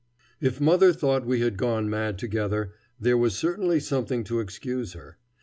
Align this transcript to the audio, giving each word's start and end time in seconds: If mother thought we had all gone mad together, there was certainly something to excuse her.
If 0.39 0.59
mother 0.59 0.93
thought 0.93 1.27
we 1.27 1.41
had 1.41 1.53
all 1.61 1.69
gone 1.69 1.87
mad 1.87 2.17
together, 2.17 2.73
there 2.99 3.19
was 3.19 3.35
certainly 3.35 3.79
something 3.79 4.23
to 4.23 4.39
excuse 4.39 4.93
her. 4.93 5.19